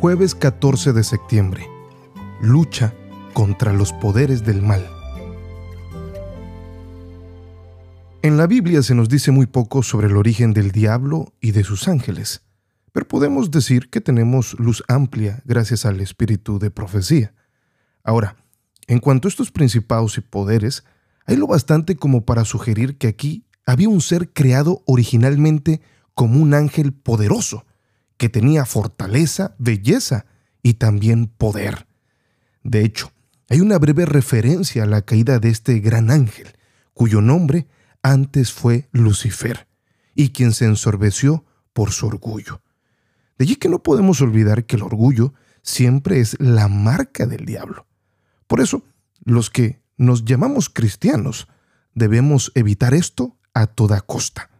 Jueves 0.00 0.34
14 0.34 0.94
de 0.94 1.04
septiembre. 1.04 1.68
Lucha 2.40 2.94
contra 3.34 3.74
los 3.74 3.92
poderes 3.92 4.46
del 4.46 4.62
mal. 4.62 4.82
En 8.22 8.38
la 8.38 8.46
Biblia 8.46 8.82
se 8.82 8.94
nos 8.94 9.10
dice 9.10 9.30
muy 9.30 9.44
poco 9.44 9.82
sobre 9.82 10.06
el 10.06 10.16
origen 10.16 10.54
del 10.54 10.72
diablo 10.72 11.34
y 11.38 11.50
de 11.50 11.64
sus 11.64 11.86
ángeles, 11.86 12.40
pero 12.92 13.06
podemos 13.06 13.50
decir 13.50 13.90
que 13.90 14.00
tenemos 14.00 14.58
luz 14.58 14.82
amplia 14.88 15.42
gracias 15.44 15.84
al 15.84 16.00
espíritu 16.00 16.58
de 16.58 16.70
profecía. 16.70 17.34
Ahora, 18.02 18.36
en 18.86 19.00
cuanto 19.00 19.28
a 19.28 19.30
estos 19.30 19.50
principados 19.50 20.16
y 20.16 20.22
poderes, 20.22 20.82
hay 21.26 21.36
lo 21.36 21.46
bastante 21.46 21.96
como 21.96 22.24
para 22.24 22.46
sugerir 22.46 22.96
que 22.96 23.08
aquí 23.08 23.44
había 23.66 23.90
un 23.90 24.00
ser 24.00 24.32
creado 24.32 24.82
originalmente 24.86 25.82
como 26.14 26.40
un 26.40 26.54
ángel 26.54 26.94
poderoso, 26.94 27.66
que 28.20 28.28
tenía 28.28 28.66
fortaleza, 28.66 29.54
belleza 29.56 30.26
y 30.62 30.74
también 30.74 31.26
poder. 31.26 31.86
De 32.62 32.84
hecho, 32.84 33.12
hay 33.48 33.62
una 33.62 33.78
breve 33.78 34.04
referencia 34.04 34.82
a 34.82 34.86
la 34.86 35.00
caída 35.00 35.38
de 35.38 35.48
este 35.48 35.78
gran 35.78 36.10
ángel, 36.10 36.48
cuyo 36.92 37.22
nombre 37.22 37.66
antes 38.02 38.52
fue 38.52 38.90
Lucifer, 38.92 39.68
y 40.14 40.32
quien 40.32 40.52
se 40.52 40.66
ensorbeció 40.66 41.46
por 41.72 41.92
su 41.92 42.08
orgullo. 42.08 42.60
De 43.38 43.46
allí 43.46 43.56
que 43.56 43.70
no 43.70 43.82
podemos 43.82 44.20
olvidar 44.20 44.66
que 44.66 44.76
el 44.76 44.82
orgullo 44.82 45.32
siempre 45.62 46.20
es 46.20 46.38
la 46.38 46.68
marca 46.68 47.24
del 47.24 47.46
diablo. 47.46 47.86
Por 48.46 48.60
eso, 48.60 48.84
los 49.24 49.48
que 49.48 49.80
nos 49.96 50.26
llamamos 50.26 50.68
cristianos 50.68 51.48
debemos 51.94 52.52
evitar 52.54 52.92
esto 52.92 53.38
a 53.54 53.66
toda 53.66 54.02
costa. 54.02 54.50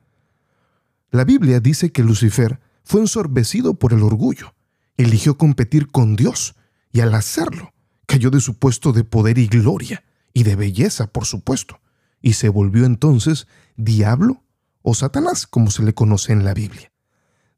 La 1.11 1.25
Biblia 1.25 1.61
dice 1.61 1.93
que 1.93 2.03
Lucifer 2.03 2.59
fue 2.85 3.01
ensorbecido 3.01 3.75
por 3.75 3.93
el 3.93 4.03
orgullo, 4.03 4.55
eligió 4.97 5.37
competir 5.39 5.91
con 5.91 6.17
Dios 6.17 6.55
y 6.93 7.01
al 7.01 7.15
hacerlo 7.15 7.73
cayó 8.07 8.31
de 8.31 8.41
su 8.41 8.59
puesto 8.59 8.93
de 8.93 9.05
poder 9.05 9.39
y 9.39 9.47
gloria 9.47 10.03
y 10.33 10.43
de 10.43 10.57
belleza, 10.57 11.07
por 11.07 11.25
supuesto 11.27 11.81
y 12.23 12.35
se 12.35 12.49
volvió 12.49 12.85
entonces 12.85 13.47
diablo 13.77 14.43
o 14.83 14.95
Satanás, 14.95 15.47
como 15.47 15.71
se 15.71 15.83
le 15.83 15.95
conoce 15.95 16.33
en 16.33 16.45
la 16.45 16.55
Biblia. 16.55 16.93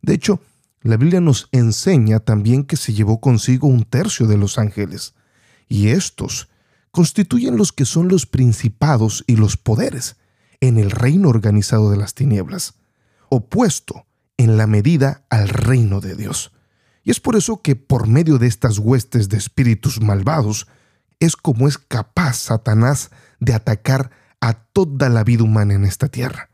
De 0.00 0.14
hecho, 0.14 0.40
la 0.80 0.96
Biblia 0.96 1.20
nos 1.20 1.48
enseña 1.52 2.20
también 2.20 2.64
que 2.64 2.76
se 2.76 2.92
llevó 2.92 3.20
consigo 3.20 3.68
un 3.68 3.84
tercio 3.84 4.26
de 4.26 4.36
los 4.36 4.58
ángeles, 4.58 5.14
y 5.68 5.88
estos 5.88 6.48
constituyen 6.90 7.56
los 7.56 7.72
que 7.72 7.84
son 7.84 8.08
los 8.08 8.26
principados 8.26 9.24
y 9.26 9.36
los 9.36 9.56
poderes 9.56 10.16
en 10.60 10.78
el 10.78 10.90
reino 10.90 11.28
organizado 11.28 11.90
de 11.90 11.96
las 11.96 12.14
tinieblas, 12.14 12.74
opuesto 13.28 14.06
en 14.36 14.56
la 14.56 14.66
medida 14.66 15.24
al 15.30 15.48
reino 15.48 16.00
de 16.00 16.16
Dios. 16.16 16.52
Y 17.04 17.10
es 17.10 17.20
por 17.20 17.36
eso 17.36 17.62
que 17.62 17.76
por 17.76 18.06
medio 18.06 18.38
de 18.38 18.46
estas 18.46 18.78
huestes 18.78 19.28
de 19.28 19.36
espíritus 19.36 20.00
malvados 20.00 20.66
es 21.20 21.36
como 21.36 21.68
es 21.68 21.78
capaz 21.78 22.36
Satanás 22.36 23.10
de 23.40 23.54
atacar 23.54 24.10
a 24.40 24.54
toda 24.54 25.08
la 25.08 25.24
vida 25.24 25.44
humana 25.44 25.74
en 25.74 25.84
esta 25.84 26.08
tierra, 26.08 26.50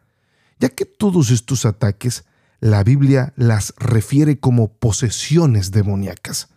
ya 0.58 0.68
que 0.68 0.84
todos 0.84 1.30
estos 1.30 1.64
ataques 1.64 2.24
la 2.60 2.82
Biblia 2.82 3.32
las 3.36 3.72
refiere 3.78 4.40
como 4.40 4.72
posesiones 4.72 5.70
demoníacas. 5.70 6.48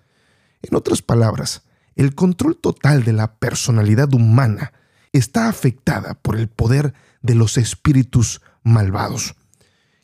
En 0.62 0.76
otras 0.76 1.02
palabras, 1.02 1.64
el 1.96 2.16
control 2.16 2.58
total 2.58 3.04
de 3.04 3.14
la 3.14 3.36
personalidad 3.36 4.14
humana 4.14 4.74
está 5.14 5.48
afectada 5.48 6.16
por 6.16 6.38
el 6.38 6.48
poder 6.48 6.94
de 7.22 7.36
los 7.36 7.58
espíritus 7.58 8.42
malvados. 8.64 9.36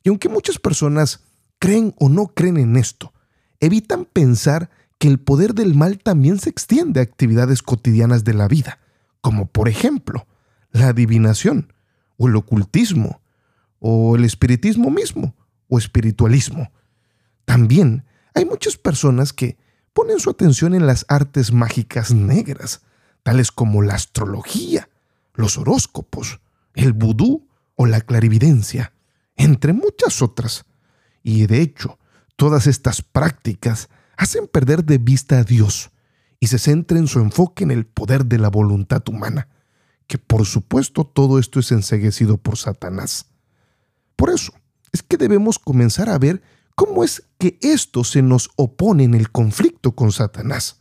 Y 0.08 0.09
aunque 0.09 0.30
muchas 0.30 0.58
personas 0.58 1.19
creen 1.59 1.94
o 2.00 2.08
no 2.08 2.27
creen 2.27 2.55
en 2.55 2.77
esto, 2.77 3.11
evitan 3.59 4.05
pensar 4.05 4.69
que 5.00 5.09
el 5.09 5.19
poder 5.19 5.53
del 5.53 5.75
mal 5.75 6.00
también 6.00 6.39
se 6.39 6.50
extiende 6.50 7.02
a 7.02 7.03
actividades 7.03 7.61
cotidianas 7.61 8.23
de 8.23 8.34
la 8.34 8.47
vida, 8.47 8.79
como 9.19 9.47
por 9.47 9.68
ejemplo, 9.68 10.25
la 10.72 10.88
adivinación, 10.88 11.73
o 12.16 12.29
el 12.29 12.38
ocultismo, 12.38 13.19
o 13.79 14.16
el 14.16 14.23
espiritismo 14.23 14.91
mismo, 14.91 15.35
o 15.68 15.78
espiritualismo. 15.78 16.72
También 17.44 18.06
hay 18.34 18.45
muchas 18.45 18.78
personas 18.78 19.34
que 19.34 19.57
ponen 19.91 20.22
su 20.22 20.29
atención 20.29 20.74
en 20.74 20.88
las 20.88 21.06
artes 21.09 21.51
mágicas 21.51 22.13
negras, 22.13 22.79
tales 23.24 23.51
como 23.51 23.81
la 23.81 23.95
astrología, 23.95 24.88
los 25.34 25.57
horóscopos, 25.57 26.39
el 26.75 26.94
vudú 26.94 27.45
o 27.75 27.85
la 27.88 28.00
clarividencia, 28.00 28.94
entre 29.38 29.74
muchas 29.74 30.22
otras. 30.22 30.66
Y 31.24 31.48
de 31.48 31.62
hecho, 31.62 31.98
todas 32.36 32.68
estas 32.68 33.02
prácticas 33.02 33.90
hacen 34.18 34.48
perder 34.48 34.84
de 34.84 34.98
vista 34.98 35.40
a 35.40 35.44
Dios 35.44 35.92
y 36.40 36.48
se 36.48 36.59
centran 36.59 37.08
su 37.08 37.20
enfoque 37.20 37.64
en 37.64 37.72
el 37.72 37.86
poder 37.86 38.25
de 38.25 38.40
la 38.40 38.50
voluntad 38.50 39.08
humana 39.08 39.48
que 40.08 40.18
por 40.18 40.46
supuesto 40.46 41.03
todo 41.06 41.38
esto 41.38 41.59
es 41.59 41.72
enseguecido 41.72 42.38
por 42.38 42.58
Satanás. 42.58 43.28
Por 44.16 44.30
eso 44.30 44.53
es 44.92 45.03
que 45.03 45.18
debemos 45.18 45.59
comenzar 45.59 46.09
a 46.09 46.18
ver 46.18 46.42
cómo 46.75 47.04
es 47.04 47.24
que 47.38 47.59
esto 47.62 48.04
se 48.04 48.22
nos 48.22 48.50
opone 48.56 49.04
en 49.04 49.14
el 49.14 49.30
conflicto 49.30 49.92
con 49.96 50.12
Satanás. 50.12 50.80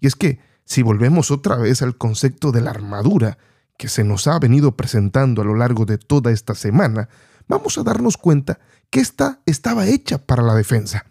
Y 0.00 0.06
es 0.06 0.14
que 0.14 0.38
si 0.64 0.82
volvemos 0.82 1.30
otra 1.30 1.56
vez 1.56 1.82
al 1.82 1.98
concepto 1.98 2.52
de 2.52 2.60
la 2.60 2.70
armadura 2.70 3.36
que 3.76 3.88
se 3.88 4.04
nos 4.04 4.28
ha 4.28 4.38
venido 4.38 4.76
presentando 4.76 5.42
a 5.42 5.44
lo 5.44 5.56
largo 5.56 5.84
de 5.84 5.98
toda 5.98 6.30
esta 6.30 6.54
semana, 6.54 7.08
vamos 7.48 7.78
a 7.78 7.82
darnos 7.82 8.16
cuenta 8.16 8.58
que 8.90 9.00
esta 9.00 9.40
estaba 9.46 9.86
hecha 9.86 10.18
para 10.18 10.42
la 10.42 10.54
defensa. 10.54 11.06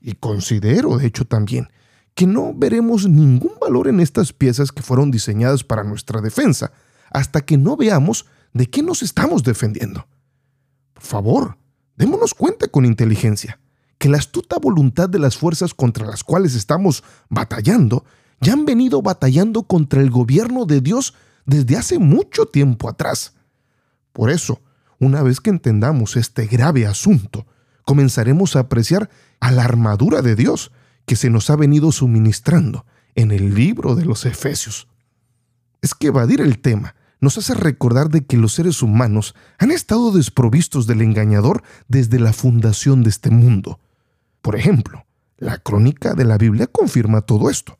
Y 0.00 0.14
considero, 0.14 0.98
de 0.98 1.06
hecho, 1.06 1.24
también 1.24 1.68
que 2.14 2.26
no 2.26 2.54
veremos 2.54 3.06
ningún 3.06 3.52
valor 3.60 3.88
en 3.88 4.00
estas 4.00 4.32
piezas 4.32 4.72
que 4.72 4.82
fueron 4.82 5.10
diseñadas 5.10 5.64
para 5.64 5.84
nuestra 5.84 6.22
defensa, 6.22 6.72
hasta 7.10 7.42
que 7.42 7.58
no 7.58 7.76
veamos 7.76 8.24
de 8.54 8.70
qué 8.70 8.82
nos 8.82 9.02
estamos 9.02 9.42
defendiendo. 9.42 10.08
Por 10.94 11.02
favor, 11.02 11.58
démonos 11.94 12.32
cuenta 12.32 12.68
con 12.68 12.86
inteligencia 12.86 13.60
que 13.98 14.08
la 14.08 14.16
astuta 14.16 14.58
voluntad 14.58 15.10
de 15.10 15.18
las 15.18 15.36
fuerzas 15.36 15.74
contra 15.74 16.06
las 16.06 16.24
cuales 16.24 16.54
estamos 16.54 17.04
batallando 17.28 18.04
ya 18.40 18.54
han 18.54 18.64
venido 18.64 19.02
batallando 19.02 19.64
contra 19.64 20.00
el 20.00 20.10
gobierno 20.10 20.64
de 20.64 20.80
Dios 20.80 21.14
desde 21.44 21.76
hace 21.76 21.98
mucho 21.98 22.46
tiempo 22.46 22.88
atrás. 22.88 23.34
Por 24.12 24.30
eso, 24.30 24.60
una 24.98 25.22
vez 25.22 25.40
que 25.40 25.50
entendamos 25.50 26.16
este 26.16 26.46
grave 26.46 26.86
asunto, 26.86 27.46
comenzaremos 27.84 28.56
a 28.56 28.60
apreciar 28.60 29.10
a 29.40 29.52
la 29.52 29.64
armadura 29.64 30.22
de 30.22 30.34
Dios 30.34 30.72
que 31.04 31.16
se 31.16 31.30
nos 31.30 31.50
ha 31.50 31.56
venido 31.56 31.92
suministrando 31.92 32.84
en 33.14 33.30
el 33.30 33.54
libro 33.54 33.94
de 33.94 34.04
los 34.04 34.26
Efesios. 34.26 34.88
Es 35.82 35.94
que 35.94 36.08
evadir 36.08 36.40
el 36.40 36.58
tema 36.58 36.94
nos 37.20 37.38
hace 37.38 37.54
recordar 37.54 38.10
de 38.10 38.24
que 38.24 38.36
los 38.36 38.52
seres 38.52 38.82
humanos 38.82 39.34
han 39.58 39.70
estado 39.70 40.12
desprovistos 40.12 40.86
del 40.86 41.00
engañador 41.00 41.62
desde 41.88 42.18
la 42.18 42.32
fundación 42.32 43.02
de 43.02 43.10
este 43.10 43.30
mundo. 43.30 43.80
Por 44.42 44.56
ejemplo, 44.56 45.06
la 45.38 45.58
crónica 45.58 46.14
de 46.14 46.24
la 46.24 46.38
Biblia 46.38 46.66
confirma 46.66 47.22
todo 47.22 47.50
esto. 47.50 47.78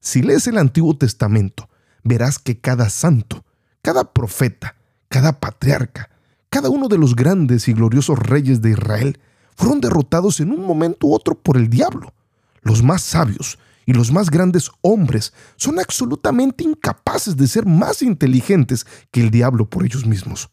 Si 0.00 0.22
lees 0.22 0.46
el 0.46 0.58
Antiguo 0.58 0.96
Testamento, 0.96 1.68
verás 2.02 2.38
que 2.38 2.60
cada 2.60 2.88
santo, 2.88 3.44
cada 3.82 4.12
profeta, 4.12 4.76
cada 5.08 5.40
patriarca, 5.40 6.10
cada 6.50 6.70
uno 6.70 6.88
de 6.88 6.98
los 6.98 7.14
grandes 7.14 7.68
y 7.68 7.72
gloriosos 7.72 8.18
reyes 8.18 8.62
de 8.62 8.70
Israel 8.70 9.18
fueron 9.54 9.80
derrotados 9.80 10.40
en 10.40 10.50
un 10.50 10.64
momento 10.64 11.08
u 11.08 11.14
otro 11.14 11.38
por 11.38 11.56
el 11.56 11.68
diablo. 11.68 12.14
Los 12.62 12.82
más 12.82 13.02
sabios 13.02 13.58
y 13.86 13.92
los 13.92 14.12
más 14.12 14.30
grandes 14.30 14.70
hombres 14.80 15.32
son 15.56 15.78
absolutamente 15.78 16.64
incapaces 16.64 17.36
de 17.36 17.46
ser 17.48 17.66
más 17.66 18.02
inteligentes 18.02 18.86
que 19.10 19.20
el 19.20 19.30
diablo 19.30 19.68
por 19.68 19.84
ellos 19.84 20.06
mismos. 20.06 20.50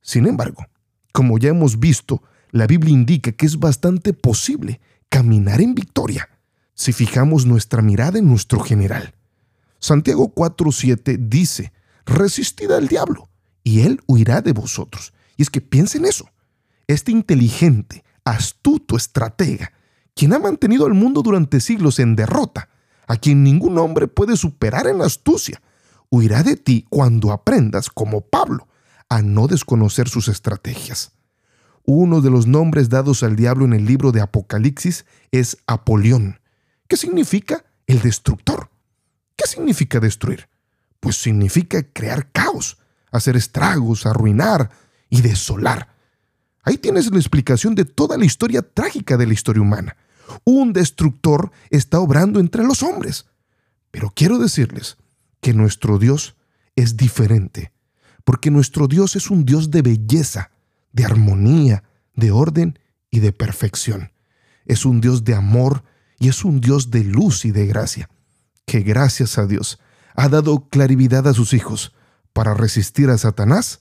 Sin 0.00 0.26
embargo, 0.26 0.66
como 1.12 1.38
ya 1.38 1.50
hemos 1.50 1.78
visto, 1.78 2.22
la 2.50 2.66
Biblia 2.66 2.92
indica 2.92 3.32
que 3.32 3.46
es 3.46 3.58
bastante 3.58 4.12
posible 4.12 4.80
caminar 5.08 5.60
en 5.60 5.74
victoria 5.74 6.28
si 6.74 6.92
fijamos 6.92 7.44
nuestra 7.44 7.82
mirada 7.82 8.18
en 8.18 8.28
nuestro 8.28 8.60
general. 8.60 9.14
Santiago 9.78 10.32
4:7 10.34 11.18
dice, 11.28 11.72
resistid 12.04 12.70
al 12.70 12.88
diablo 12.88 13.28
y 13.68 13.82
él 13.82 14.00
huirá 14.06 14.40
de 14.40 14.52
vosotros. 14.52 15.12
Y 15.36 15.42
es 15.42 15.50
que 15.50 15.60
piensen 15.60 16.06
eso. 16.06 16.30
Este 16.86 17.12
inteligente, 17.12 18.02
astuto 18.24 18.96
estratega 18.96 19.72
quien 20.14 20.32
ha 20.32 20.38
mantenido 20.38 20.86
al 20.86 20.94
mundo 20.94 21.22
durante 21.22 21.60
siglos 21.60 21.98
en 21.98 22.16
derrota, 22.16 22.70
a 23.06 23.16
quien 23.16 23.44
ningún 23.44 23.78
hombre 23.78 24.08
puede 24.08 24.36
superar 24.36 24.86
en 24.88 25.02
astucia, 25.02 25.62
huirá 26.10 26.42
de 26.42 26.56
ti 26.56 26.86
cuando 26.88 27.30
aprendas, 27.30 27.88
como 27.88 28.22
Pablo, 28.22 28.66
a 29.08 29.20
no 29.22 29.46
desconocer 29.46 30.08
sus 30.08 30.26
estrategias. 30.26 31.12
Uno 31.84 32.20
de 32.20 32.30
los 32.30 32.46
nombres 32.46 32.88
dados 32.88 33.22
al 33.22 33.36
diablo 33.36 33.64
en 33.66 33.74
el 33.74 33.84
libro 33.84 34.10
de 34.10 34.20
Apocalipsis 34.20 35.04
es 35.30 35.58
Apolión, 35.66 36.40
que 36.88 36.96
significa 36.96 37.64
el 37.86 38.00
destructor. 38.00 38.70
¿Qué 39.36 39.46
significa 39.46 40.00
destruir? 40.00 40.48
Pues 41.00 41.16
significa 41.16 41.84
crear 41.92 42.32
caos, 42.32 42.78
hacer 43.10 43.36
estragos, 43.36 44.06
arruinar 44.06 44.70
y 45.08 45.22
desolar. 45.22 45.94
Ahí 46.62 46.76
tienes 46.76 47.10
la 47.10 47.18
explicación 47.18 47.74
de 47.74 47.84
toda 47.84 48.18
la 48.18 48.24
historia 48.24 48.62
trágica 48.62 49.16
de 49.16 49.26
la 49.26 49.32
historia 49.32 49.62
humana 49.62 49.96
Un 50.44 50.72
destructor 50.72 51.50
está 51.70 52.00
obrando 52.00 52.40
entre 52.40 52.62
los 52.64 52.82
hombres. 52.82 53.26
Pero 53.90 54.12
quiero 54.14 54.38
decirles 54.38 54.98
que 55.40 55.54
nuestro 55.54 55.98
Dios 55.98 56.36
es 56.76 56.96
diferente, 56.96 57.72
porque 58.24 58.50
nuestro 58.50 58.86
Dios 58.86 59.16
es 59.16 59.30
un 59.30 59.46
Dios 59.46 59.70
de 59.70 59.82
belleza, 59.82 60.50
de 60.92 61.04
armonía, 61.04 61.84
de 62.14 62.30
orden 62.30 62.78
y 63.10 63.20
de 63.20 63.32
perfección. 63.32 64.12
Es 64.66 64.84
un 64.84 65.00
Dios 65.00 65.24
de 65.24 65.34
amor 65.34 65.84
y 66.18 66.28
es 66.28 66.44
un 66.44 66.60
Dios 66.60 66.90
de 66.90 67.04
luz 67.04 67.46
y 67.46 67.52
de 67.52 67.66
gracia, 67.66 68.10
que 68.66 68.80
gracias 68.80 69.38
a 69.38 69.46
Dios 69.46 69.78
ha 70.14 70.28
dado 70.28 70.68
claridad 70.68 71.26
a 71.26 71.32
sus 71.32 71.54
hijos 71.54 71.94
para 72.38 72.54
resistir 72.54 73.10
a 73.10 73.18
Satanás 73.18 73.80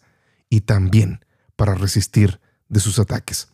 y 0.50 0.62
también 0.62 1.24
para 1.56 1.76
resistir 1.76 2.42
de 2.70 2.80
sus 2.80 2.98
ataques. 2.98 3.50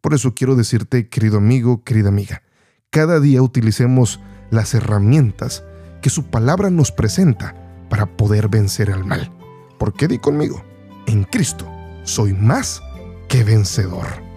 Por 0.00 0.12
eso 0.12 0.34
quiero 0.34 0.56
decirte, 0.56 1.08
querido 1.08 1.38
amigo, 1.38 1.84
querida 1.84 2.08
amiga, 2.08 2.42
cada 2.90 3.20
día 3.20 3.42
utilicemos 3.42 4.18
las 4.50 4.74
herramientas 4.74 5.62
que 6.02 6.10
su 6.10 6.30
palabra 6.30 6.68
nos 6.68 6.90
presenta 6.90 7.54
para 7.88 8.16
poder 8.16 8.48
vencer 8.48 8.90
al 8.90 9.04
mal. 9.04 9.32
Porque 9.78 10.08
di 10.08 10.18
conmigo, 10.18 10.64
en 11.06 11.22
Cristo 11.22 11.70
soy 12.02 12.32
más 12.32 12.82
que 13.28 13.44
vencedor. 13.44 14.29